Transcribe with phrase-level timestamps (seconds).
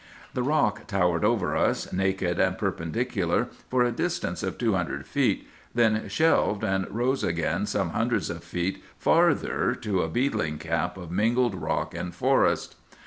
[0.33, 5.47] The rock towered over us, naked and perpendicular, for a distance of two hundred feet,
[5.75, 11.11] then shelved, and rose again some hundreds of feet farther to a beetling cap of
[11.11, 12.75] mingled rock and forest.